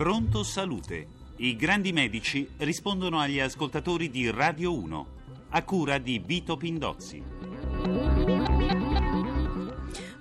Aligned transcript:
Pronto 0.00 0.42
Salute. 0.44 1.06
I 1.36 1.56
grandi 1.56 1.92
medici 1.92 2.48
rispondono 2.56 3.20
agli 3.20 3.38
ascoltatori 3.38 4.08
di 4.08 4.30
Radio 4.30 4.74
1, 4.74 5.06
a 5.50 5.62
cura 5.62 5.98
di 5.98 6.18
Vito 6.24 6.56
Pindozzi. 6.56 7.22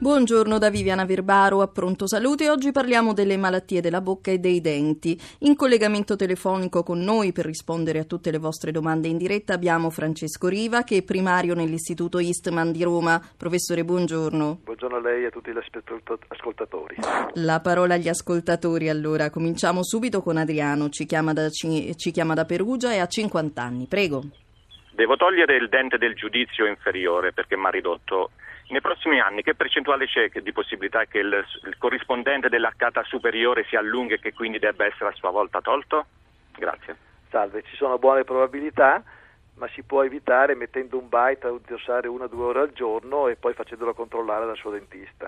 Buongiorno 0.02 0.57
da 0.59 0.70
Viviana 0.70 1.04
Verbaro 1.04 1.59
a 1.59 1.68
Pronto 1.68 2.07
Salute. 2.07 2.50
Oggi 2.50 2.71
parliamo 2.71 3.11
delle 3.11 3.36
malattie 3.36 3.82
della 3.82 4.00
bocca 4.00 4.32
e 4.32 4.38
dei 4.38 4.61
denti. 4.61 5.20
In 5.39 5.57
collegamento 5.57 6.15
telefonico 6.15 6.83
con 6.83 7.00
noi 7.00 7.33
per 7.33 7.43
rispondere 7.43 8.00
a 8.00 8.05
tutte 8.05 8.32
le 8.32 8.38
vostre 8.38 8.71
domande 8.71 9.09
in 9.09 9.18
diretta 9.18 9.55
abbiamo 9.55 9.89
Francesco 9.89 10.47
Riva 10.47 10.83
che 10.83 10.96
è 10.96 11.04
primario 11.04 11.54
nell'Istituto 11.54 12.18
Eastman 12.20 12.71
di 12.71 12.82
Roma. 12.83 13.21
Professore, 13.38 13.83
buongiorno. 13.83 14.61
Buongiorno 14.64 14.96
a 14.96 15.01
lei 15.01 15.23
e 15.23 15.25
a 15.25 15.32
tutti 15.32 15.51
gli 15.51 15.59
ascoltatori. 16.29 16.95
La 17.34 17.59
parola 17.59 17.95
agli 17.95 18.07
ascoltatori 18.07 18.87
allora. 18.87 19.29
Cominciamo 19.29 19.84
subito 19.84 20.21
con 20.21 20.37
Adriano, 20.37 20.87
ci 20.87 21.06
chiama 21.06 21.34
da, 21.34 21.50
ci 21.50 22.11
chiama 22.14 22.34
da 22.34 22.45
Perugia 22.45 22.93
e 22.93 23.00
ha 23.00 23.06
50 23.06 23.61
anni. 23.61 23.86
Prego. 23.86 24.23
Devo 24.93 25.18
togliere 25.18 25.57
il 25.57 25.68
dente 25.68 25.97
del 25.97 26.15
giudizio 26.15 26.65
inferiore 26.65 27.34
perché 27.34 27.57
mi 27.57 27.65
ha 27.65 27.70
ridotto 27.70 28.31
nei 28.69 28.82
prossimi 28.82 29.19
anni 29.19 29.41
che 29.41 29.55
percentuale 29.55 30.05
c'è 30.05 30.29
di 30.29 30.51
possibilità 30.51 31.05
che 31.05 31.19
il, 31.19 31.46
il 31.65 31.78
corrispondente 31.78 32.50
dell'arcata 32.50 33.03
superiore 33.03 33.66
si 33.67 33.75
allunghi 33.75 34.14
e 34.14 34.19
che 34.19 34.33
quindi 34.33 34.59
debba 34.59 34.86
essere 34.86 35.09
a 35.09 35.16
sua 35.16 35.31
volta 35.31 35.59
tolto? 35.61 36.05
Grazie. 36.55 36.95
Salve, 37.30 37.64
ci 37.64 37.75
sono 37.75 37.97
buone 37.97 38.23
probabilità, 38.23 39.03
ma 39.55 39.67
si 39.69 39.83
può 39.83 40.03
evitare 40.03 40.55
mettendo 40.55 40.97
un 40.97 41.09
byte 41.09 41.47
a 41.47 41.50
indossare 41.50 42.08
una 42.08 42.25
o 42.25 42.28
due 42.28 42.45
ore 42.45 42.59
al 42.61 42.73
giorno 42.73 43.28
e 43.28 43.36
poi 43.36 43.53
facendolo 43.53 43.94
controllare 43.94 44.45
dal 44.45 44.58
suo 44.58 44.72
dentista. 44.72 45.28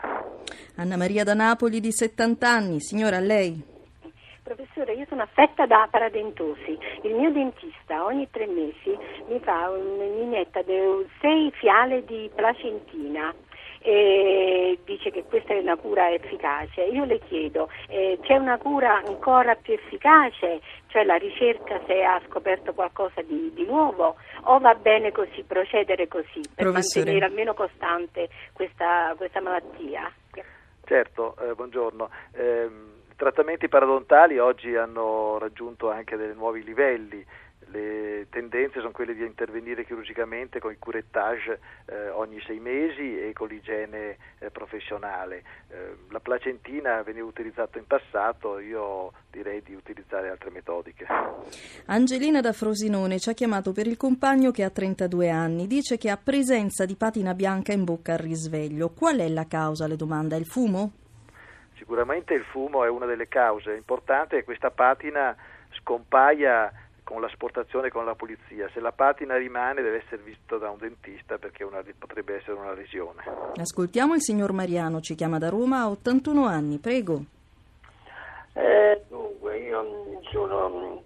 Anna 0.78 0.98
Maria 0.98 1.24
da 1.24 1.34
Napoli 1.34 1.80
di 1.80 1.92
70 1.92 2.50
anni, 2.50 2.80
signora 2.80 3.20
lei. 3.20 3.71
Professore, 4.44 4.94
io 4.94 5.06
sono 5.08 5.22
affetta 5.22 5.66
da 5.66 5.88
paradentosi. 5.90 6.78
Il 7.04 7.14
mio 7.16 7.32
dentista 7.32 8.04
ogni 8.04 8.28
tre 8.32 8.48
mesi 8.48 8.98
mi 9.28 9.40
fa 9.40 9.70
un, 9.70 9.98
mi 10.18 10.26
metta 10.26 10.62
sei 11.20 11.52
fiale 11.52 12.04
di 12.06 12.30
placentina 12.34 13.34
e 13.84 14.80
dice 14.84 15.10
che 15.10 15.24
questa 15.24 15.54
è 15.54 15.60
una 15.60 15.76
cura 15.76 16.12
efficace. 16.12 16.82
Io 16.84 17.06
le 17.06 17.20
chiedo, 17.20 17.70
eh, 17.88 18.20
c'è 18.22 18.36
una 18.36 18.58
cura 18.58 18.98
ancora 18.98 19.56
più 19.56 19.74
efficace? 19.74 20.62
Cioè 20.88 21.04
la 21.04 21.16
ricerca 21.16 21.80
se 21.86 22.04
ha 22.04 22.22
scoperto 22.28 22.74
qualcosa 22.74 23.22
di, 23.22 23.52
di 23.54 23.66
nuovo 23.66 24.16
o 24.44 24.60
va 24.60 24.74
bene 24.76 25.12
così, 25.12 25.44
procedere 25.44 26.08
così 26.08 26.42
per 26.54 26.66
Professore. 26.66 27.06
mantenere 27.06 27.26
almeno 27.26 27.54
costante 27.54 28.30
questa, 28.54 29.14
questa 29.18 29.40
malattia? 29.42 30.12
Certo, 30.84 31.36
eh, 31.38 31.54
buongiorno. 31.54 32.10
Eh, 32.34 32.70
trattamenti 33.22 33.68
paradontali 33.68 34.40
oggi 34.40 34.76
hanno 34.76 35.38
raggiunto 35.38 35.92
anche 35.92 36.18
dei 36.18 36.34
nuovi 36.34 36.64
livelli. 36.64 37.24
Le 37.68 38.26
tendenze 38.32 38.80
sono 38.80 38.90
quelle 38.90 39.14
di 39.14 39.24
intervenire 39.24 39.86
chirurgicamente 39.86 40.60
con 40.60 40.72
il 40.72 40.80
curettage 40.80 41.60
eh, 41.86 42.10
ogni 42.10 42.42
sei 42.42 42.60
mesi 42.60 43.22
e 43.22 43.32
con 43.34 43.48
l'igiene 43.48 44.18
eh, 44.40 44.50
professionale. 44.50 45.44
Eh, 45.70 45.98
la 46.10 46.20
placentina 46.20 47.04
veniva 47.04 47.28
utilizzata 47.28 47.78
in 47.78 47.86
passato, 47.86 48.58
io 48.58 49.14
direi 49.30 49.62
di 49.62 49.76
utilizzare 49.76 50.30
altre 50.30 50.50
metodiche. 50.50 51.06
Angelina 51.86 52.42
da 52.42 52.54
Frosinone 52.54 53.20
ci 53.20 53.30
ha 53.30 53.34
chiamato 53.34 53.72
per 53.72 53.86
il 53.86 53.98
compagno 53.98 54.50
che 54.50 54.64
ha 54.64 54.72
32 54.72 55.30
anni. 55.30 55.68
Dice 55.68 56.00
che 56.00 56.10
ha 56.10 56.18
presenza 56.18 56.86
di 56.86 56.96
patina 56.96 57.36
bianca 57.36 57.72
in 57.72 57.84
bocca 57.84 58.14
al 58.14 58.20
risveglio. 58.20 58.90
Qual 58.90 59.20
è 59.20 59.30
la 59.30 59.46
causa? 59.46 59.86
Le 59.86 59.96
domanda. 59.96 60.36
Il 60.36 60.46
fumo? 60.46 60.94
Sicuramente 61.82 62.36
il 62.36 62.44
fumo 62.44 62.86
è 62.86 62.90
una 62.90 63.08
delle 63.08 63.28
cause, 63.28 63.74
l'importante 63.74 64.36
è 64.36 64.40
che 64.40 64.46
questa 64.46 64.70
patina 64.70 65.36
scompaia 65.72 66.72
con 67.04 67.22
l'asportazione 67.22 67.88
e 67.88 67.90
con 67.90 68.06
la 68.06 68.14
pulizia. 68.14 68.70
Se 68.72 68.80
la 68.80 68.92
patina 68.92 69.36
rimane 69.36 69.82
deve 69.82 70.04
essere 70.04 70.22
vista 70.22 70.58
da 70.58 70.70
un 70.70 70.78
dentista 70.78 71.40
perché 71.40 71.64
una, 71.64 71.82
potrebbe 71.98 72.36
essere 72.36 72.54
una 72.54 72.74
lesione. 72.74 73.24
Ascoltiamo 73.56 74.14
il 74.14 74.22
signor 74.22 74.52
Mariano, 74.52 75.02
ci 75.02 75.16
chiama 75.16 75.40
da 75.40 75.50
Roma, 75.50 75.80
ha 75.80 75.90
81 75.90 76.46
anni, 76.46 76.78
prego. 76.78 77.24
Eh, 78.54 79.02
dunque, 79.10 79.58
io 79.58 80.22
sono, 80.30 81.02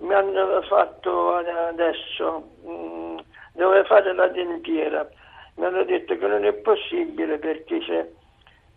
mi 0.00 0.12
hanno 0.12 0.60
fatto 0.68 1.36
adesso, 1.36 2.50
mh, 2.62 2.70
mm, 2.70 3.18
dovevo 3.54 3.84
fare 3.86 4.12
la 4.12 4.28
dentiera, 4.28 5.08
mi 5.54 5.64
hanno 5.64 5.82
detto 5.84 6.14
che 6.18 6.26
non 6.26 6.44
è 6.44 6.52
possibile 6.52 7.38
perché 7.38 7.78
c'è 7.78 8.06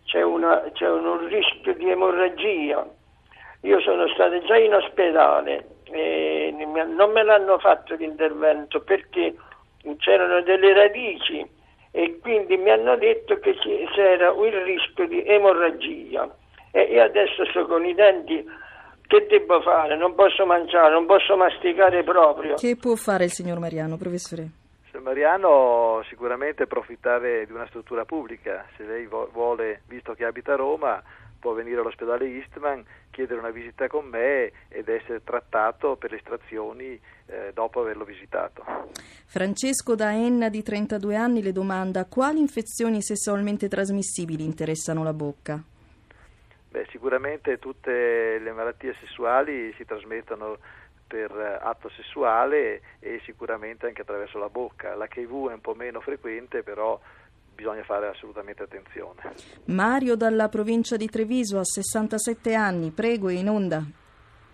c'è, 0.08 0.22
una, 0.22 0.62
c'è 0.72 0.88
un 0.88 1.28
rischio 1.28 1.74
di 1.74 1.90
emorragia. 1.90 2.84
Io 3.62 3.80
sono 3.80 4.08
stato 4.08 4.42
già 4.44 4.56
in 4.56 4.72
ospedale 4.72 5.66
e 5.84 6.54
non 6.56 7.12
me 7.12 7.22
l'hanno 7.22 7.58
fatto 7.58 7.94
l'intervento 7.94 8.80
perché 8.80 9.34
c'erano 9.98 10.40
delle 10.42 10.72
radici 10.72 11.46
e 11.90 12.18
quindi 12.20 12.56
mi 12.56 12.70
hanno 12.70 12.96
detto 12.96 13.38
che 13.38 13.54
c'era 13.94 14.28
il 14.30 14.52
rischio 14.62 15.06
di 15.06 15.22
emorragia. 15.26 16.28
E 16.70 16.82
io 16.82 17.02
adesso 17.02 17.44
sto 17.46 17.66
con 17.66 17.84
i 17.84 17.94
denti 17.94 18.44
che 19.06 19.26
devo 19.28 19.60
fare? 19.60 19.96
Non 19.96 20.14
posso 20.14 20.46
mangiare, 20.46 20.92
non 20.92 21.04
posso 21.04 21.36
masticare 21.36 22.02
proprio. 22.02 22.54
Che 22.54 22.76
può 22.76 22.94
fare 22.94 23.24
il 23.24 23.32
signor 23.32 23.58
Mariano, 23.58 23.96
professore? 23.96 24.67
Mariano 25.00 26.02
sicuramente 26.08 26.64
approfittare 26.64 27.46
di 27.46 27.52
una 27.52 27.66
struttura 27.66 28.04
pubblica, 28.04 28.66
se 28.76 28.84
lei 28.84 29.06
vuole, 29.06 29.82
visto 29.86 30.14
che 30.14 30.24
abita 30.24 30.54
a 30.54 30.56
Roma, 30.56 31.02
può 31.38 31.52
venire 31.52 31.80
all'ospedale 31.80 32.26
Eastman, 32.26 32.84
chiedere 33.10 33.38
una 33.38 33.50
visita 33.50 33.86
con 33.86 34.06
me 34.06 34.50
ed 34.68 34.88
essere 34.88 35.22
trattato 35.22 35.96
per 35.96 36.10
le 36.10 36.16
estrazioni 36.18 37.00
eh, 37.26 37.52
dopo 37.54 37.80
averlo 37.80 38.04
visitato. 38.04 38.64
Francesco 39.26 39.94
da 39.94 40.12
Enna 40.12 40.48
di 40.48 40.62
32 40.62 41.16
anni 41.16 41.42
le 41.42 41.52
domanda 41.52 42.04
quali 42.06 42.40
infezioni 42.40 43.02
sessualmente 43.02 43.68
trasmissibili 43.68 44.44
interessano 44.44 45.02
la 45.02 45.12
bocca? 45.12 45.62
Beh, 46.70 46.86
sicuramente 46.90 47.58
tutte 47.58 48.38
le 48.38 48.52
malattie 48.52 48.94
sessuali 49.00 49.72
si 49.76 49.84
trasmettono 49.84 50.58
per 51.06 51.30
eh, 51.30 51.58
atto 51.60 51.88
sessuale 51.88 52.82
e 53.00 53.20
sicuramente 53.24 53.86
anche 53.86 54.02
attraverso 54.02 54.38
la 54.38 54.50
bocca. 54.50 54.94
L'HIV 54.94 55.50
è 55.50 55.54
un 55.54 55.60
po' 55.60 55.74
meno 55.74 56.00
frequente, 56.00 56.62
però 56.62 57.00
bisogna 57.54 57.82
fare 57.82 58.06
assolutamente 58.06 58.62
attenzione. 58.62 59.20
Mario 59.64 60.14
dalla 60.14 60.48
provincia 60.48 60.96
di 60.96 61.08
Treviso 61.08 61.58
ha 61.58 61.64
67 61.64 62.54
anni, 62.54 62.90
prego, 62.90 63.30
in 63.30 63.48
onda. 63.48 63.82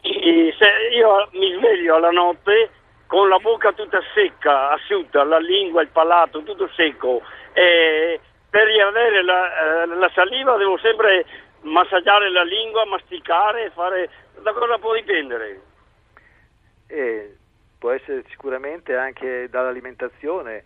io 0.02 1.28
mi 1.32 1.52
sveglio 1.58 1.98
la 1.98 2.10
notte 2.10 2.70
con 3.06 3.28
la 3.28 3.38
bocca 3.38 3.72
tutta 3.72 4.00
secca, 4.14 4.70
asciutta, 4.70 5.22
la 5.24 5.38
lingua, 5.38 5.82
il 5.82 5.88
palato, 5.88 6.42
tutto 6.42 6.68
secco. 6.74 7.20
E 7.52 8.20
per 8.48 8.66
riavere 8.66 9.22
la, 9.22 9.82
eh, 9.82 9.86
la 9.86 10.10
saliva 10.14 10.56
devo 10.56 10.78
sempre 10.78 11.26
massaggiare 11.64 12.30
la 12.30 12.44
lingua, 12.44 12.86
masticare, 12.86 13.70
fare... 13.70 14.10
Da 14.42 14.52
cosa 14.52 14.78
può 14.78 14.94
dipendere? 14.94 15.60
e 16.86 17.36
può 17.78 17.90
essere 17.90 18.24
sicuramente 18.28 18.96
anche 18.96 19.48
dall'alimentazione, 19.50 20.62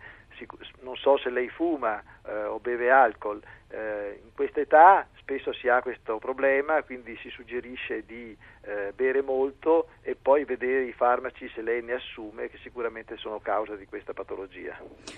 non 0.81 0.95
so 0.95 1.17
se 1.17 1.29
lei 1.29 1.49
fuma 1.49 2.01
eh, 2.25 2.43
o 2.45 2.59
beve 2.59 2.91
alcol, 2.91 3.41
eh, 3.69 4.19
in 4.23 4.33
questa 4.33 4.59
età 4.59 5.07
spesso 5.29 5.53
si 5.53 5.67
ha 5.67 5.79
questo 5.81 6.17
problema, 6.17 6.81
quindi 6.81 7.15
si 7.21 7.29
suggerisce 7.29 8.03
di 8.03 8.35
eh, 8.61 8.91
bere 8.95 9.21
molto 9.21 9.89
e 10.01 10.15
poi 10.19 10.43
vedere 10.43 10.85
i 10.85 10.91
farmaci 10.91 11.47
se 11.53 11.61
lei 11.61 11.83
ne 11.83 11.93
assume, 11.93 12.49
che 12.49 12.57
sicuramente 12.63 13.15
sono 13.17 13.39
causa 13.39 13.75
di 13.75 13.85
questa 13.85 14.13
patologia. 14.13 14.75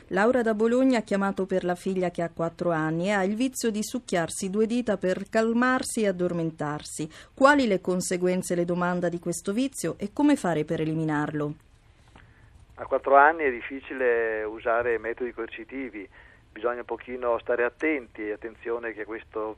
Laura 0.07 0.41
da 0.41 0.53
Bologna 0.53 0.99
ha 0.99 1.03
chiamato 1.03 1.45
per 1.45 1.63
la 1.63 1.75
figlia 1.75 2.11
che 2.11 2.21
ha 2.21 2.29
4 2.29 2.71
anni 2.71 3.07
e 3.07 3.11
ha 3.11 3.23
il 3.23 3.35
vizio 3.35 3.69
di 3.71 3.81
succhiarsi 3.81 4.49
due 4.49 4.65
dita 4.65 4.97
per 4.97 5.29
calmarsi 5.29 6.01
e 6.01 6.07
addormentarsi. 6.09 7.09
Quali 7.33 7.67
le 7.67 7.79
conseguenze 7.79 8.53
le 8.53 8.65
domanda 8.65 9.07
di 9.07 9.19
questo 9.19 9.53
vizio 9.53 9.95
e 9.97 10.11
come 10.11 10.35
fare 10.35 10.65
per 10.65 10.81
eliminarlo? 10.81 11.53
A 12.75 12.85
4 12.85 13.15
anni 13.15 13.43
è 13.43 13.51
difficile 13.51 14.43
usare 14.43 14.97
metodi 14.97 15.31
coercitivi 15.31 16.09
bisogna 16.51 16.79
un 16.79 16.85
pochino 16.85 17.39
stare 17.39 17.63
attenti, 17.63 18.29
attenzione 18.29 18.93
che 18.93 19.05
questa 19.05 19.53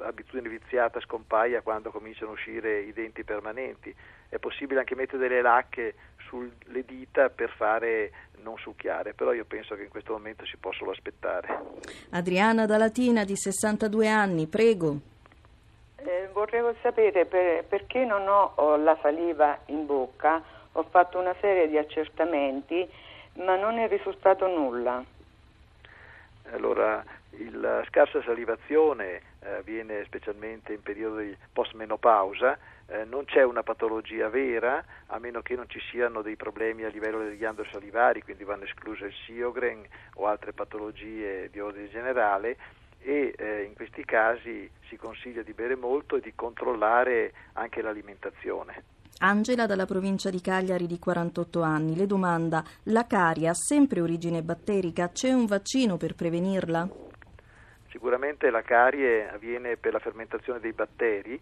abitudine 0.00 0.48
viziata 0.48 1.00
scompaia 1.00 1.60
quando 1.60 1.90
cominciano 1.90 2.30
a 2.30 2.34
uscire 2.34 2.80
i 2.80 2.92
denti 2.92 3.24
permanenti. 3.24 3.94
È 4.28 4.38
possibile 4.38 4.80
anche 4.80 4.94
mettere 4.94 5.18
delle 5.18 5.42
lacche 5.42 5.94
sulle 6.28 6.84
dita 6.84 7.28
per 7.28 7.50
fare 7.50 8.12
non 8.42 8.56
succhiare, 8.56 9.12
però 9.12 9.32
io 9.32 9.44
penso 9.44 9.74
che 9.74 9.82
in 9.82 9.88
questo 9.90 10.12
momento 10.12 10.46
si 10.46 10.56
può 10.56 10.72
solo 10.72 10.92
aspettare. 10.92 11.48
Adriana 12.10 12.66
da 12.66 12.78
Latina 12.78 13.24
di 13.24 13.36
62 13.36 14.08
anni, 14.08 14.46
prego. 14.46 14.98
Eh, 15.96 16.28
vorrei 16.32 16.62
sapere 16.80 17.26
per, 17.26 17.64
perché 17.64 18.04
non 18.04 18.26
ho, 18.26 18.52
ho 18.54 18.76
la 18.76 18.96
saliva 19.02 19.58
in 19.66 19.84
bocca, 19.84 20.42
ho 20.72 20.82
fatto 20.84 21.18
una 21.18 21.34
serie 21.40 21.68
di 21.68 21.76
accertamenti, 21.76 22.88
ma 23.34 23.56
non 23.56 23.78
è 23.78 23.88
risultato 23.88 24.46
nulla. 24.46 25.04
Allora, 26.52 27.04
la 27.52 27.84
scarsa 27.86 28.22
salivazione 28.22 29.22
eh, 29.40 30.04
specialmente 30.04 30.72
in 30.72 30.82
periodi 30.82 31.36
post-menopausa, 31.52 32.58
eh, 32.86 33.04
non 33.04 33.24
c'è 33.24 33.42
una 33.42 33.62
patologia 33.62 34.28
vera, 34.28 34.84
a 35.06 35.18
meno 35.18 35.42
che 35.42 35.54
non 35.54 35.68
ci 35.68 35.80
siano 35.90 36.22
dei 36.22 36.36
problemi 36.36 36.84
a 36.84 36.88
livello 36.88 37.18
delle 37.18 37.36
ghiandole 37.36 37.68
salivari, 37.70 38.22
quindi 38.22 38.44
vanno 38.44 38.64
escluse 38.64 39.06
il 39.06 39.14
Siogren 39.24 39.86
o 40.14 40.26
altre 40.26 40.52
patologie 40.52 41.48
di 41.50 41.60
ordine 41.60 41.88
generale 41.88 42.56
e 42.98 43.34
eh, 43.36 43.62
in 43.62 43.74
questi 43.74 44.04
casi 44.04 44.68
si 44.88 44.96
consiglia 44.96 45.42
di 45.42 45.52
bere 45.52 45.76
molto 45.76 46.16
e 46.16 46.20
di 46.20 46.34
controllare 46.34 47.32
anche 47.54 47.80
l'alimentazione. 47.80 48.99
Angela 49.22 49.66
dalla 49.66 49.84
provincia 49.84 50.30
di 50.30 50.40
Cagliari 50.40 50.86
di 50.86 50.98
48 50.98 51.60
anni 51.60 51.94
le 51.94 52.06
domanda: 52.06 52.64
la 52.84 53.06
carie 53.06 53.48
ha 53.48 53.54
sempre 53.54 54.00
origine 54.00 54.42
batterica? 54.42 55.10
C'è 55.10 55.30
un 55.30 55.44
vaccino 55.44 55.98
per 55.98 56.14
prevenirla? 56.14 56.88
Sicuramente 57.90 58.48
la 58.48 58.62
carie 58.62 59.28
avviene 59.28 59.76
per 59.76 59.92
la 59.92 59.98
fermentazione 59.98 60.58
dei 60.58 60.72
batteri, 60.72 61.38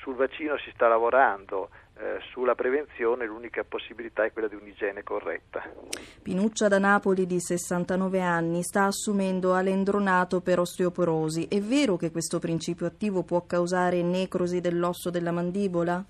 sul 0.00 0.16
vaccino 0.16 0.58
si 0.58 0.72
sta 0.74 0.88
lavorando, 0.88 1.68
eh, 1.96 2.18
sulla 2.32 2.56
prevenzione 2.56 3.24
l'unica 3.24 3.62
possibilità 3.62 4.24
è 4.24 4.32
quella 4.32 4.48
di 4.48 4.56
un'igiene 4.56 5.04
corretta. 5.04 5.62
Pinuccia 6.22 6.66
da 6.66 6.80
Napoli 6.80 7.24
di 7.24 7.38
69 7.38 8.20
anni 8.20 8.64
sta 8.64 8.86
assumendo 8.86 9.54
alendronato 9.54 10.40
per 10.40 10.58
osteoporosi. 10.58 11.46
È 11.46 11.60
vero 11.60 11.96
che 11.96 12.10
questo 12.10 12.40
principio 12.40 12.86
attivo 12.86 13.22
può 13.22 13.46
causare 13.46 14.02
necrosi 14.02 14.60
dell'osso 14.60 15.08
della 15.08 15.30
mandibola? 15.30 16.04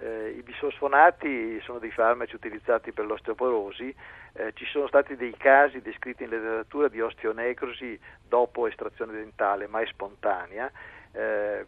Eh, 0.00 0.34
I 0.36 0.42
bisosfonati 0.42 1.60
sono 1.62 1.78
dei 1.78 1.90
farmaci 1.90 2.36
utilizzati 2.36 2.92
per 2.92 3.06
l'osteoporosi, 3.06 3.92
eh, 4.34 4.52
ci 4.54 4.64
sono 4.66 4.86
stati 4.86 5.16
dei 5.16 5.34
casi 5.36 5.80
descritti 5.80 6.22
in 6.22 6.30
letteratura 6.30 6.88
di 6.88 7.00
osteonecrosi 7.00 7.98
dopo 8.28 8.68
estrazione 8.68 9.12
dentale, 9.12 9.66
mai 9.66 9.86
spontanea. 9.86 10.70
Eh, 11.12 11.66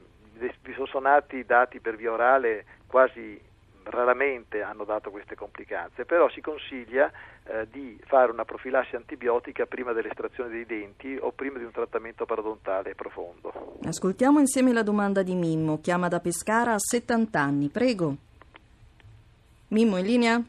bisosfonati 0.62 1.44
dati 1.44 1.81
per 1.81 1.97
via 1.97 2.12
orale 2.12 2.65
quasi 2.87 3.41
raramente 3.90 4.62
hanno 4.62 4.84
dato 4.84 5.10
queste 5.10 5.34
complicanze, 5.34 6.04
però 6.04 6.28
si 6.31 6.40
consiglia 6.40 7.10
eh, 7.44 7.66
di 7.70 8.00
fare 8.06 8.31
una 8.31 8.44
profilassi 8.44 8.96
antibiotica 8.96 9.66
prima 9.66 9.92
dell'estrazione 9.92 10.50
dei 10.50 10.64
denti 10.64 11.19
o 11.20 11.32
prima 11.32 11.58
di 11.58 11.64
un 11.64 11.72
trattamento 11.72 12.25
parodontale 12.25 12.94
profondo. 12.94 13.78
Ascoltiamo 13.84 14.38
insieme 14.38 14.72
la 14.72 14.82
domanda 14.82 15.22
di 15.22 15.34
Mimmo, 15.34 15.81
chiama 15.81 16.08
da 16.08 16.20
Pescara 16.20 16.75
a 16.75 16.78
70 16.78 17.40
anni, 17.40 17.69
prego. 17.69 18.16
Mimmo 19.69 19.98
in 19.98 20.06
linea? 20.06 20.43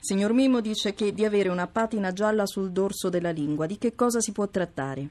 Signor 0.00 0.32
Mimmo 0.32 0.60
dice 0.60 0.92
che 0.92 1.12
di 1.12 1.24
avere 1.24 1.48
una 1.48 1.66
patina 1.66 2.12
gialla 2.12 2.44
sul 2.44 2.70
dorso 2.70 3.08
della 3.08 3.30
lingua, 3.30 3.66
di 3.66 3.78
che 3.78 3.94
cosa 3.94 4.20
si 4.20 4.32
può 4.32 4.46
trattare? 4.48 5.08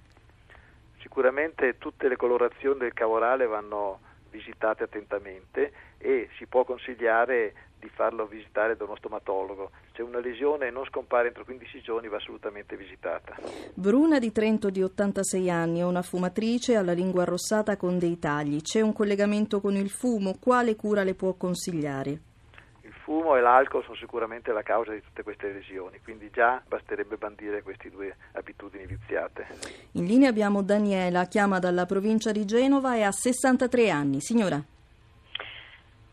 Sicuramente 0.99 1.77
tutte 1.79 2.07
le 2.07 2.15
colorazioni 2.15 2.79
del 2.79 2.94
cavorale 2.94 3.47
vanno 3.47 3.99
visitate 4.33 4.83
attentamente 4.83 5.71
e 6.00 6.27
si 6.38 6.47
può 6.47 6.65
consigliare 6.65 7.53
di 7.80 7.89
farlo 7.89 8.25
visitare 8.25 8.75
da 8.75 8.85
uno 8.85 8.95
stomatologo. 8.95 9.71
Se 9.94 10.01
una 10.01 10.19
lesione 10.19 10.71
non 10.71 10.85
scompare 10.85 11.27
entro 11.27 11.44
15 11.44 11.81
giorni 11.81 12.07
va 12.07 12.18
assolutamente 12.18 12.75
visitata. 12.75 13.35
Bruna 13.74 14.18
di 14.18 14.31
Trento 14.31 14.69
di 14.69 14.81
86 14.81 15.50
anni 15.50 15.80
è 15.80 15.83
una 15.83 16.01
fumatrice 16.01 16.75
alla 16.75 16.94
lingua 16.94 17.21
arrossata 17.21 17.77
con 17.77 18.00
dei 18.00 18.18
tagli. 18.18 18.62
C'è 18.62 18.81
un 18.81 18.94
collegamento 18.94 19.62
con 19.62 19.75
il 19.75 19.89
fumo, 19.89 20.38
quale 20.39 20.75
cura 20.75 21.03
le 21.03 21.13
può 21.13 21.33
consigliare? 21.33 22.32
Fumo 23.03 23.35
e 23.35 23.41
l'alcol 23.41 23.83
sono 23.83 23.95
sicuramente 23.95 24.51
la 24.51 24.63
causa 24.63 24.91
di 24.91 25.01
tutte 25.01 25.23
queste 25.23 25.51
lesioni, 25.51 26.00
quindi 26.03 26.29
già 26.31 26.61
basterebbe 26.67 27.17
bandire 27.17 27.61
queste 27.61 27.89
due 27.89 28.15
abitudini 28.33 28.85
viziate. 28.85 29.45
In 29.94 30.05
linea 30.05 30.29
abbiamo 30.29 30.63
Daniela, 30.63 31.25
chiama 31.25 31.59
dalla 31.59 31.85
provincia 31.85 32.31
di 32.31 32.45
Genova 32.45 32.95
e 32.95 33.03
ha 33.03 33.11
63 33.11 33.89
anni. 33.89 34.21
Signora. 34.21 34.61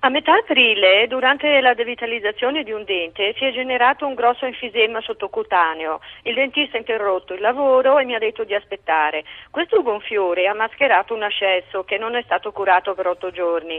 A 0.02 0.08
metà 0.08 0.32
aprile, 0.32 1.06
durante 1.08 1.60
la 1.60 1.74
devitalizzazione 1.74 2.62
di 2.62 2.72
un 2.72 2.84
dente, 2.84 3.34
si 3.36 3.44
è 3.44 3.52
generato 3.52 4.06
un 4.06 4.14
grosso 4.14 4.46
enfisema 4.46 4.98
sottocutaneo. 5.02 6.00
Il 6.22 6.32
dentista 6.32 6.76
ha 6.76 6.80
interrotto 6.80 7.34
il 7.34 7.42
lavoro 7.42 7.98
e 7.98 8.06
mi 8.06 8.14
ha 8.14 8.18
detto 8.18 8.44
di 8.44 8.54
aspettare. 8.54 9.24
Questo 9.50 9.82
gonfiore 9.82 10.46
ha 10.46 10.54
mascherato 10.54 11.12
un 11.12 11.22
ascesso 11.22 11.84
che 11.84 11.98
non 11.98 12.16
è 12.16 12.22
stato 12.22 12.50
curato 12.50 12.94
per 12.94 13.08
otto 13.08 13.30
giorni 13.30 13.78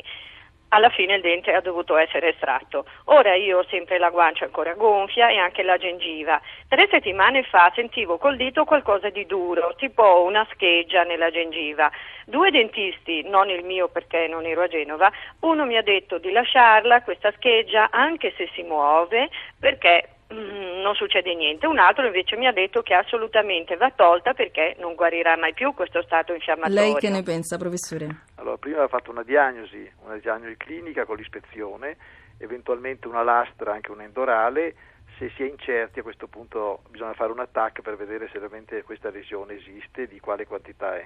alla 0.73 0.89
fine 0.89 1.15
il 1.15 1.21
dente 1.21 1.53
ha 1.53 1.61
dovuto 1.61 1.97
essere 1.97 2.29
estratto. 2.29 2.85
Ora 3.05 3.35
io 3.35 3.59
ho 3.59 3.65
sempre 3.69 3.97
la 3.97 4.09
guancia 4.09 4.45
ancora 4.45 4.73
gonfia 4.73 5.29
e 5.29 5.37
anche 5.37 5.63
la 5.63 5.77
gengiva. 5.77 6.41
Tre 6.67 6.87
settimane 6.89 7.43
fa 7.43 7.71
sentivo 7.75 8.17
col 8.17 8.37
dito 8.37 8.63
qualcosa 8.63 9.09
di 9.09 9.25
duro, 9.25 9.73
tipo 9.77 10.23
una 10.23 10.47
scheggia 10.51 11.03
nella 11.03 11.29
gengiva. 11.29 11.91
Due 12.25 12.51
dentisti, 12.51 13.23
non 13.23 13.49
il 13.49 13.63
mio 13.63 13.89
perché 13.89 14.27
non 14.27 14.45
ero 14.45 14.61
a 14.61 14.67
Genova, 14.67 15.11
uno 15.41 15.65
mi 15.65 15.75
ha 15.75 15.83
detto 15.83 16.17
di 16.17 16.31
lasciarla 16.31 17.01
questa 17.01 17.31
scheggia 17.31 17.89
anche 17.91 18.33
se 18.37 18.49
si 18.53 18.63
muove 18.63 19.29
perché 19.59 20.20
non 20.31 20.95
succede 20.95 21.33
niente. 21.35 21.67
Un 21.67 21.77
altro 21.77 22.05
invece 22.05 22.35
mi 22.37 22.47
ha 22.47 22.51
detto 22.51 22.81
che 22.81 22.93
assolutamente 22.93 23.75
va 23.75 23.91
tolta 23.91 24.33
perché 24.33 24.75
non 24.79 24.95
guarirà 24.95 25.37
mai 25.37 25.53
più 25.53 25.73
questo 25.73 26.01
stato 26.01 26.33
infiammatorio. 26.33 26.81
Lei 26.81 26.95
che 26.95 27.09
ne 27.09 27.23
pensa, 27.23 27.57
professore? 27.57 28.23
Allora, 28.35 28.57
prima 28.57 28.83
ha 28.83 28.87
fatto 28.87 29.11
una 29.11 29.23
diagnosi, 29.23 29.89
una 30.03 30.17
diagnosi 30.17 30.55
clinica 30.57 31.05
con 31.05 31.17
l'ispezione, 31.17 31.97
eventualmente 32.37 33.07
una 33.07 33.23
lastra, 33.23 33.73
anche 33.73 33.91
un 33.91 34.01
endorale. 34.01 34.75
Se 35.17 35.29
si 35.35 35.43
è 35.43 35.45
incerti 35.47 35.99
a 35.99 36.03
questo 36.03 36.27
punto 36.27 36.81
bisogna 36.89 37.13
fare 37.13 37.31
un 37.31 37.39
attacco 37.39 37.81
per 37.81 37.95
vedere 37.95 38.27
se 38.31 38.39
realmente 38.39 38.81
questa 38.83 39.09
lesione 39.09 39.55
esiste 39.55 40.03
e 40.03 40.07
di 40.07 40.19
quale 40.19 40.47
quantità 40.47 40.97
è. 40.97 41.05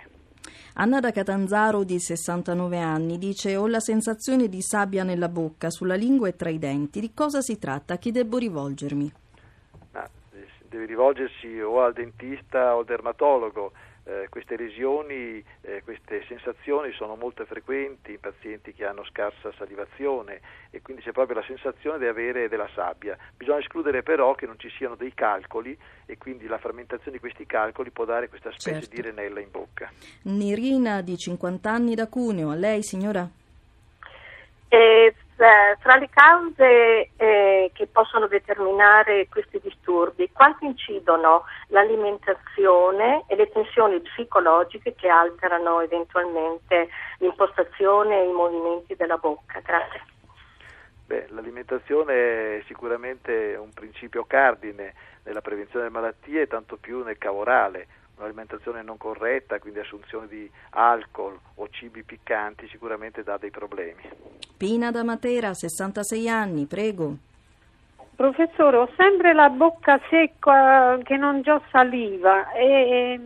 Anna 0.77 0.99
da 0.99 1.11
Catanzaro, 1.11 1.85
di 1.85 1.99
69 1.99 2.77
anni, 2.79 3.17
dice: 3.17 3.55
Ho 3.55 3.65
la 3.65 3.79
sensazione 3.79 4.49
di 4.49 4.61
sabbia 4.61 5.03
nella 5.05 5.29
bocca, 5.29 5.69
sulla 5.69 5.95
lingua 5.95 6.27
e 6.27 6.35
tra 6.35 6.49
i 6.49 6.59
denti. 6.59 6.99
Di 6.99 7.13
cosa 7.13 7.39
si 7.39 7.57
tratta? 7.57 7.93
A 7.93 7.97
chi 7.97 8.11
devo 8.11 8.37
rivolgermi? 8.37 9.09
Ah, 9.93 10.09
deve 10.67 10.85
rivolgersi 10.85 11.61
o 11.61 11.81
al 11.81 11.93
dentista 11.93 12.75
o 12.75 12.79
al 12.79 12.85
dermatologo 12.85 13.71
eh, 14.05 14.27
queste 14.29 14.55
lesioni, 14.55 15.43
eh, 15.61 15.81
queste 15.83 16.23
sensazioni 16.27 16.91
sono 16.93 17.15
molto 17.15 17.45
frequenti 17.45 18.11
in 18.11 18.19
pazienti 18.19 18.73
che 18.73 18.85
hanno 18.85 19.03
scarsa 19.05 19.51
salivazione 19.57 20.41
e 20.69 20.81
quindi 20.81 21.01
c'è 21.01 21.11
proprio 21.11 21.37
la 21.39 21.45
sensazione 21.45 21.97
di 21.97 22.05
avere 22.05 22.47
della 22.47 22.69
sabbia. 22.73 23.17
Bisogna 23.35 23.59
escludere 23.59 24.03
però 24.03 24.35
che 24.35 24.45
non 24.45 24.59
ci 24.59 24.69
siano 24.77 24.95
dei 24.95 25.13
calcoli 25.13 25.77
e 26.05 26.17
quindi 26.17 26.47
la 26.47 26.59
frammentazione 26.59 27.13
di 27.13 27.19
questi 27.19 27.45
calcoli 27.45 27.89
può 27.89 28.05
dare 28.05 28.29
questa 28.29 28.51
specie 28.51 28.81
certo. 28.81 28.95
di 28.95 29.01
renella 29.01 29.39
in 29.39 29.49
bocca. 29.49 29.91
Nirina 30.23 31.01
di 31.01 31.17
50 31.17 31.71
anni 31.71 31.95
da 31.95 32.07
Cuneo, 32.07 32.51
a 32.51 32.55
lei 32.55 32.83
signora? 32.83 33.27
Eh, 34.67 35.15
fra 35.35 35.97
le 35.97 36.09
cause 36.09 37.09
eh, 37.17 37.71
che 37.73 37.87
possono 37.87 38.27
determinare 38.27 39.27
questi 39.27 39.59
disturbi, 39.61 40.29
quanto 40.31 40.65
incidono 40.65 41.43
l'alimentazione 41.67 43.25
e 43.27 43.35
le 43.35 43.49
tensioni 43.51 43.99
psicologiche 43.99 44.95
che 44.95 45.09
alterano 45.09 45.81
eventualmente 45.81 46.89
l'impostazione 47.19 48.21
e 48.21 48.29
i 48.29 48.33
movimenti 48.33 48.95
della 48.95 49.17
bocca? 49.17 49.59
Grazie. 49.59 50.01
Beh, 51.05 51.27
l'alimentazione 51.29 52.57
è 52.57 52.63
sicuramente 52.65 53.55
un 53.59 53.71
principio 53.73 54.23
cardine 54.25 54.93
nella 55.23 55.41
prevenzione 55.41 55.85
delle 55.85 55.99
malattie, 55.99 56.47
tanto 56.47 56.77
più 56.77 57.03
nel 57.03 57.17
cavorale 57.17 57.87
un'alimentazione 58.17 58.81
non 58.81 58.97
corretta, 58.97 59.59
quindi 59.59 59.79
assunzione 59.79 60.27
di 60.27 60.49
alcol 60.71 61.37
o 61.55 61.67
cibi 61.69 62.03
piccanti 62.03 62.67
sicuramente 62.67 63.23
dà 63.23 63.37
dei 63.37 63.51
problemi. 63.51 64.01
Pina 64.57 64.91
da 64.91 65.03
Matera, 65.03 65.53
66 65.53 66.29
anni, 66.29 66.65
prego. 66.65 67.17
Professore, 68.15 68.77
ho 68.77 68.89
sempre 68.95 69.33
la 69.33 69.49
bocca 69.49 69.99
secca 70.09 70.97
che 71.03 71.17
non 71.17 71.41
ho 71.45 71.61
saliva 71.69 72.51
e, 72.53 73.19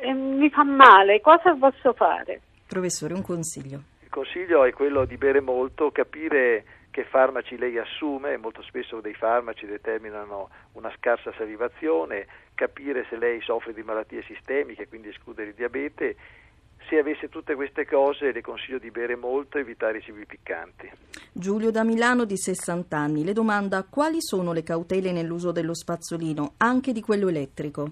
e, 0.00 0.12
mi 0.12 0.50
fa 0.50 0.64
male, 0.64 1.22
cosa 1.22 1.54
posso 1.54 1.94
fare? 1.94 2.42
Professore, 2.66 3.14
un 3.14 3.22
consiglio. 3.22 3.80
Il 4.02 4.10
consiglio 4.10 4.64
è 4.64 4.72
quello 4.72 5.06
di 5.06 5.16
bere 5.16 5.40
molto, 5.40 5.90
capire 5.90 6.64
che 6.96 7.04
farmaci 7.04 7.58
lei 7.58 7.76
assume, 7.76 8.38
molto 8.38 8.62
spesso 8.62 9.02
dei 9.02 9.12
farmaci 9.12 9.66
determinano 9.66 10.48
una 10.72 10.90
scarsa 10.96 11.30
salivazione, 11.36 12.26
capire 12.54 13.04
se 13.10 13.18
lei 13.18 13.42
soffre 13.42 13.74
di 13.74 13.82
malattie 13.82 14.22
sistemiche, 14.22 14.88
quindi 14.88 15.08
escludere 15.08 15.50
il 15.50 15.54
diabete. 15.54 16.16
Se 16.88 16.96
avesse 16.96 17.28
tutte 17.28 17.54
queste 17.54 17.84
cose 17.84 18.32
le 18.32 18.40
consiglio 18.40 18.78
di 18.78 18.90
bere 18.90 19.14
molto 19.14 19.58
e 19.58 19.60
evitare 19.60 19.98
i 19.98 20.00
cibi 20.00 20.24
piccanti. 20.24 20.90
Giulio 21.32 21.70
da 21.70 21.84
Milano 21.84 22.24
di 22.24 22.38
60 22.38 22.96
anni 22.96 23.24
le 23.24 23.34
domanda 23.34 23.84
quali 23.84 24.22
sono 24.22 24.54
le 24.54 24.62
cautele 24.62 25.12
nell'uso 25.12 25.52
dello 25.52 25.74
spazzolino, 25.74 26.54
anche 26.56 26.92
di 26.92 27.02
quello 27.02 27.28
elettrico? 27.28 27.90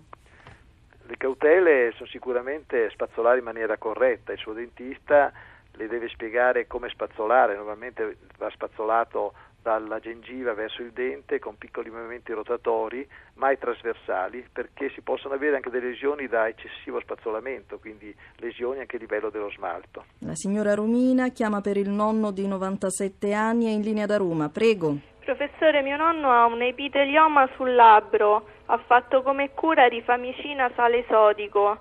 Le 1.05 1.17
cautele 1.19 1.93
sono 1.95 2.09
sicuramente 2.09 2.89
spazzolare 2.89 3.37
in 3.37 3.45
maniera 3.45 3.77
corretta, 3.77 4.33
il 4.33 4.39
suo 4.39 4.55
dentista 4.55 5.31
le 5.75 5.87
deve 5.87 6.09
spiegare 6.09 6.67
come 6.67 6.89
spazzolare, 6.89 7.57
normalmente 7.57 8.17
va 8.39 8.51
spazzolato 8.51 9.33
dalla 9.65 9.99
gengiva 9.99 10.53
verso 10.53 10.83
il 10.83 10.93
dente 10.93 11.39
con 11.39 11.57
piccoli 11.57 11.89
movimenti 11.89 12.33
rotatori, 12.33 13.09
mai 13.37 13.59
trasversali, 13.59 14.47
perché 14.53 14.91
si 14.91 15.01
possono 15.01 15.35
avere 15.35 15.57
anche 15.57 15.71
delle 15.71 15.89
lesioni 15.89 16.29
da 16.29 16.47
eccessivo 16.47 17.01
spazzolamento, 17.01 17.79
quindi 17.79 18.15
lesioni 18.37 18.81
anche 18.81 18.97
a 18.97 18.99
livello 18.99 19.31
dello 19.31 19.51
smalto. 19.51 20.05
La 20.19 20.35
signora 20.35 20.75
Romina 20.75 21.29
chiama 21.29 21.63
per 21.63 21.79
il 21.79 21.89
nonno 21.89 22.31
di 22.31 22.47
97 22.47 23.33
anni 23.33 23.69
e 23.69 23.71
in 23.71 23.81
linea 23.81 24.05
da 24.05 24.19
Roma. 24.19 24.51
Prego. 24.51 24.99
Professore, 25.21 25.81
mio 25.81 25.97
nonno 25.97 26.31
ha 26.31 26.45
un 26.45 26.61
epitelioma 26.61 27.49
sul 27.57 27.75
labbro, 27.75 28.47
ha 28.67 28.77
fatto 28.77 29.23
come 29.23 29.53
cura 29.55 29.87
rifamicina 29.87 30.71
sale 30.77 31.07
sodico, 31.09 31.79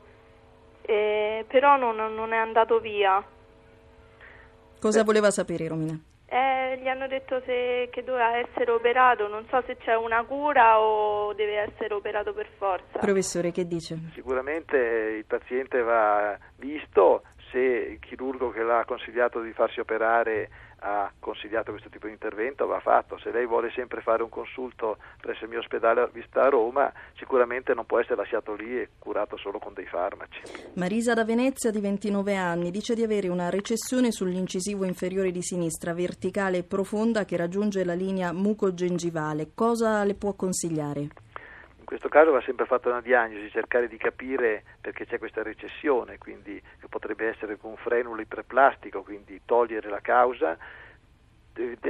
eh, 0.84 1.44
però 1.50 1.76
non, 1.76 1.98
non, 1.98 2.32
è 2.32 2.38
andato 2.38 2.80
via. 2.80 3.22
Cosa 4.84 5.00
Beh. 5.00 5.06
voleva 5.06 5.32
sapere 5.32 5.66
Romina? 5.66 5.98
Eh, 6.26 6.78
gli 6.82 6.90
hanno 6.90 7.08
detto 7.08 7.42
se, 7.46 7.88
che 7.90 8.04
doveva 8.04 8.36
essere 8.36 8.70
operato, 8.70 9.30
non 9.30 9.46
so 9.50 9.64
se 9.66 9.78
c'è 9.78 9.96
una 9.96 10.26
cura 10.26 10.82
o 10.82 11.34
deve 11.36 11.72
essere 11.72 11.94
operato 11.94 12.34
per 12.34 12.50
forza. 12.58 13.00
Professore, 13.00 13.52
che 13.52 13.66
dice? 13.66 13.98
Sicuramente 14.14 14.76
il 14.76 15.24
paziente 15.24 15.82
va 15.82 16.38
visto, 16.58 17.22
chirurgo 18.44 18.50
che 18.52 18.64
l'ha 18.64 18.84
consigliato 18.86 19.42
di 19.42 19.54
farsi 19.54 19.80
operare 19.80 20.50
ha 20.86 21.10
consigliato 21.18 21.72
questo 21.72 21.88
tipo 21.88 22.08
di 22.08 22.12
intervento 22.12 22.68
va 22.68 22.82
fatto. 22.82 23.18
Se 23.18 23.32
lei 23.32 23.46
vuole 23.46 23.72
sempre 23.72 24.02
fare 24.02 24.22
un 24.22 24.28
consulto 24.28 24.98
presso 25.22 25.46
il 25.46 25.50
mio 25.50 25.60
ospedale 25.60 26.10
Vista 26.12 26.42
a 26.42 26.50
Roma, 26.50 26.92
sicuramente 27.16 27.74
non 27.74 27.86
può 27.86 28.00
essere 28.00 28.18
lasciato 28.18 28.54
lì 28.54 28.78
e 28.78 28.90
curato 29.00 29.38
solo 29.38 29.60
con 29.60 29.74
dei 29.74 29.86
farmaci. 29.86 30.42
Marisa 30.74 31.14
da 31.14 31.24
Venezia, 31.24 31.72
di 31.72 31.80
29 31.80 32.36
anni, 32.36 32.70
dice 32.70 32.96
di 32.96 33.04
avere 33.04 33.30
una 33.30 33.50
recessione 33.50 34.12
sull'incisivo 34.12 34.84
inferiore 34.84 35.32
di 35.32 35.42
sinistra, 35.42 35.94
verticale 35.94 36.58
e 36.58 36.64
profonda, 36.64 37.24
che 37.24 37.38
raggiunge 37.38 37.86
la 37.86 37.94
linea 37.94 38.34
mucogengivale. 38.34 39.52
Cosa 39.56 40.04
le 40.04 40.16
può 40.16 40.34
consigliare? 40.34 41.08
In 41.84 41.90
questo 41.90 42.08
caso 42.08 42.32
va 42.32 42.42
sempre 42.42 42.66
fatta 42.66 42.88
una 42.88 43.02
diagnosi, 43.02 43.50
cercare 43.50 43.90
di 43.90 43.98
capire 43.98 44.64
perché 44.80 45.06
c'è 45.06 45.20
questa 45.20 45.44
recessione, 45.44 46.18
quindi 46.18 46.58
che 46.80 46.88
potrebbe 46.88 47.28
essere 47.28 47.58
con 47.58 47.72
un 47.72 47.76
frenulo 47.76 48.22
iperplastico, 48.22 49.04
quindi 49.04 49.42
togliere 49.44 49.90
la 49.90 50.00
causa, 50.00 50.58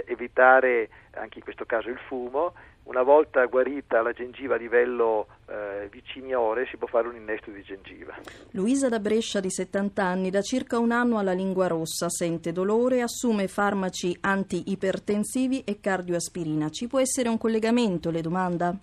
evitare 0.07 0.89
anche 1.11 1.37
in 1.37 1.43
questo 1.43 1.65
caso 1.65 1.89
il 1.89 1.99
fumo. 2.07 2.55
Una 2.85 3.03
volta 3.03 3.45
guarita 3.45 4.01
la 4.01 4.13
gengiva 4.13 4.55
a 4.55 4.57
livello 4.57 5.27
eh, 5.47 5.87
viciniore 5.91 6.65
si 6.65 6.77
può 6.77 6.87
fare 6.87 7.07
un 7.07 7.15
innesto 7.15 7.51
di 7.51 7.61
gengiva. 7.61 8.15
Luisa 8.53 8.89
da 8.89 8.97
Brescia 8.97 9.39
di 9.39 9.51
70 9.51 10.03
anni, 10.03 10.31
da 10.31 10.41
circa 10.41 10.79
un 10.79 10.91
anno 10.91 11.19
alla 11.19 11.33
lingua 11.33 11.67
rossa, 11.67 12.09
sente 12.09 12.51
dolore, 12.51 13.03
assume 13.03 13.47
farmaci 13.47 14.17
anti-ipertensivi 14.21 15.63
e 15.63 15.79
cardioaspirina. 15.79 16.69
Ci 16.69 16.87
può 16.87 16.99
essere 16.99 17.29
un 17.29 17.37
collegamento, 17.37 18.09
le 18.09 18.21
domanda? 18.21 18.75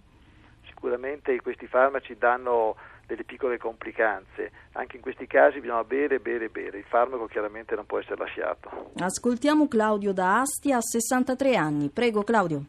Sicuramente 0.80 1.38
questi 1.42 1.66
farmaci 1.66 2.16
danno 2.16 2.74
delle 3.06 3.24
piccole 3.24 3.58
complicanze. 3.58 4.50
Anche 4.72 4.96
in 4.96 5.02
questi 5.02 5.26
casi 5.26 5.60
bisogna 5.60 5.84
bere, 5.84 6.20
bere, 6.20 6.48
bere. 6.48 6.78
Il 6.78 6.84
farmaco 6.88 7.26
chiaramente 7.26 7.74
non 7.74 7.84
può 7.84 7.98
essere 7.98 8.16
lasciato. 8.16 8.92
Ascoltiamo 8.98 9.68
Claudio 9.68 10.14
da 10.14 10.40
Astia, 10.40 10.78
a 10.78 10.80
63 10.80 11.54
anni. 11.54 11.90
Prego 11.90 12.22
Claudio. 12.22 12.62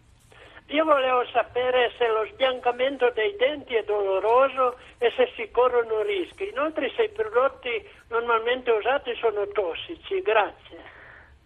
Io 0.68 0.84
volevo 0.84 1.26
sapere 1.32 1.92
se 1.98 2.08
lo 2.08 2.26
sbiancamento 2.34 3.12
dei 3.16 3.36
denti 3.38 3.76
è 3.76 3.84
doloroso 3.84 4.78
e 4.98 5.12
se 5.16 5.32
si 5.36 5.50
corrono 5.52 6.02
rischi. 6.02 6.50
Inoltre 6.50 6.92
se 6.96 7.04
i 7.04 7.10
prodotti 7.10 7.70
normalmente 8.10 8.72
usati 8.72 9.14
sono 9.16 9.48
tossici. 9.48 10.22
Grazie. 10.22 11.00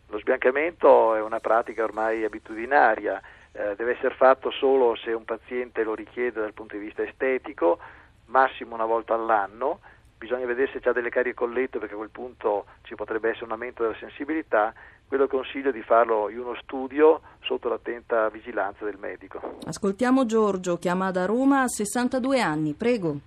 Lo 0.10 0.19
sbiancamento 0.19 1.15
è 1.15 1.22
una 1.22 1.39
pratica 1.39 1.84
ormai 1.84 2.24
abitudinaria 2.24 3.22
eh, 3.55 3.75
deve 3.75 3.93
essere 3.93 4.13
fatto 4.15 4.51
solo 4.51 4.95
se 4.95 5.12
un 5.12 5.24
paziente 5.24 5.83
lo 5.83 5.95
richiede 5.95 6.41
dal 6.41 6.53
punto 6.53 6.75
di 6.75 6.83
vista 6.83 7.03
estetico, 7.03 7.79
massimo 8.25 8.75
una 8.75 8.85
volta 8.85 9.13
all'anno, 9.13 9.79
bisogna 10.17 10.45
vedere 10.45 10.71
se 10.71 10.79
c'è 10.79 10.91
delle 10.91 11.09
carie 11.09 11.33
colletto 11.33 11.79
perché 11.79 11.93
a 11.93 11.97
quel 11.97 12.09
punto 12.09 12.65
ci 12.83 12.95
potrebbe 12.95 13.29
essere 13.29 13.45
un 13.45 13.51
aumento 13.51 13.83
della 13.83 13.95
sensibilità, 13.97 14.74
quello 15.07 15.27
consiglio 15.27 15.71
di 15.71 15.81
farlo 15.83 16.29
in 16.29 16.39
uno 16.39 16.55
studio 16.55 17.21
sotto 17.41 17.69
l'attenta 17.69 18.27
vigilanza 18.29 18.83
del 18.83 18.97
medico. 18.97 19.59
Ascoltiamo 19.65 20.25
Giorgio, 20.25 20.77
chiama 20.77 21.12
da 21.12 21.25
Roma 21.25 21.62
a 21.62 21.67
62 21.67 22.41
anni, 22.41 22.74
prego. 22.74 23.17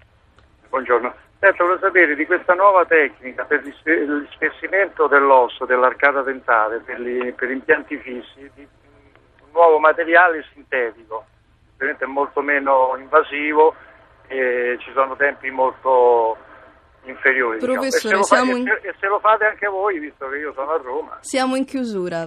Buongiorno. 0.68 1.14
Certo, 1.40 1.64
volevo 1.64 1.80
sapere 1.80 2.16
di 2.16 2.26
questa 2.26 2.52
nuova 2.54 2.84
tecnica 2.84 3.44
per 3.44 3.62
l'ispessimento 3.62 5.06
dell'osso, 5.06 5.64
dell'arcata 5.66 6.22
dentale, 6.22 6.80
per, 6.80 7.00
gli, 7.00 7.32
per 7.32 7.50
impianti 7.50 7.96
fissi, 7.98 8.50
di 8.54 8.66
nuovo 9.52 9.78
materiale 9.78 10.44
sintetico, 10.52 11.24
ovviamente 11.74 12.04
è 12.04 12.08
molto 12.08 12.40
meno 12.40 12.96
invasivo 12.98 13.74
e 14.26 14.76
ci 14.80 14.90
sono 14.92 15.16
tempi 15.16 15.50
molto 15.50 16.36
inferiori. 17.04 17.58
Professore, 17.58 18.18
diciamo. 18.18 18.20
e, 18.20 18.24
se 18.24 18.34
siamo 18.34 18.56
in... 18.56 18.68
e 18.68 18.94
se 18.98 19.06
lo 19.06 19.18
fate 19.20 19.46
anche 19.46 19.66
voi, 19.66 19.98
visto 19.98 20.28
che 20.28 20.36
io 20.36 20.52
sono 20.52 20.70
a 20.70 20.76
Roma. 20.76 21.18
Siamo 21.20 21.56
in 21.56 21.64
chiusura. 21.64 22.26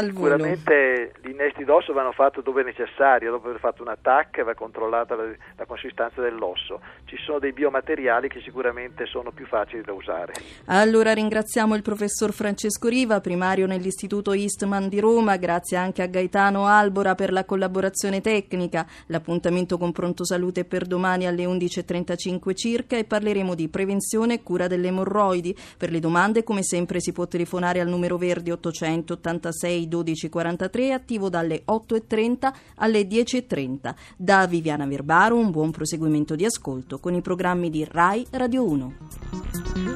Sicuramente 0.00 1.12
gli 1.22 1.30
innesti 1.30 1.64
d'osso 1.64 1.92
vanno 1.92 2.12
fatti 2.12 2.40
dove 2.42 2.62
è 2.62 2.64
necessario, 2.64 3.30
dopo 3.30 3.48
aver 3.48 3.60
fatto 3.60 3.82
un 3.82 3.88
attacco 3.88 4.42
va 4.42 4.54
controllata 4.54 5.14
la, 5.14 5.24
la, 5.56 5.66
consistenza 5.66 6.20
dell'osso. 6.20 6.80
Ci 7.04 7.16
sono 7.18 7.38
dei 7.38 7.52
biomateriali 7.52 8.28
che 8.28 8.40
sicuramente 8.40 9.06
sono 9.06 9.30
più 9.30 9.46
facili 9.46 9.82
da 9.82 9.92
usare. 9.92 10.32
Allora 10.66 11.12
ringraziamo 11.12 11.74
il 11.74 11.82
professor 11.82 12.32
Francesco 12.32 12.88
Riva, 12.88 13.20
primario 13.20 13.66
nell'Istituto 13.66 14.32
Eastman 14.32 14.88
di 14.88 15.00
Roma, 15.00 15.36
grazie 15.36 15.76
anche 15.76 16.02
a 16.02 16.06
Gaetano 16.06 16.66
Albora 16.66 17.14
per 17.14 17.32
la 17.32 17.44
collaborazione 17.44 18.20
tecnica. 18.20 18.86
L'appuntamento 19.06 19.76
con 19.76 19.92
Pronto 19.92 20.24
Salute 20.24 20.64
per 20.64 20.86
domani 20.86 21.26
alle 21.26 21.44
11.35 21.44 22.54
circa 22.54 22.96
e 22.96 23.04
parleremo 23.04 23.54
di 23.54 23.68
prevenzione 23.68 24.34
e 24.34 24.42
cura 24.42 24.66
delle 24.66 24.88
emorroidi. 24.88 25.54
Per 25.76 25.90
le 25.90 26.00
domande 26.00 26.42
come 26.42 26.62
sempre 26.62 27.00
si 27.00 27.12
può 27.12 27.26
telefonare 27.26 27.80
al 27.80 27.88
numero 27.88 28.16
verde 28.16 28.52
886 28.52 29.81
1243 29.86 30.92
attivo 30.92 31.28
dalle 31.28 31.62
8.30 31.66 32.52
alle 32.76 33.02
10.30. 33.02 33.94
Da 34.16 34.46
Viviana 34.46 34.86
Verbaro 34.86 35.36
un 35.36 35.50
buon 35.50 35.70
proseguimento 35.70 36.34
di 36.34 36.44
ascolto 36.44 36.98
con 36.98 37.14
i 37.14 37.20
programmi 37.20 37.70
di 37.70 37.86
RAI 37.88 38.26
Radio 38.30 38.64
1. 38.64 39.91